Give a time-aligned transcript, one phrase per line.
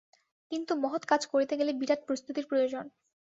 [0.51, 2.85] কিন্তু মহৎ কাজ করিতে গেলে বিরাট প্রস্তুতির প্রয়োজন।